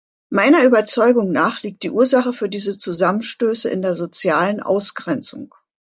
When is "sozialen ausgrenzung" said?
3.93-5.53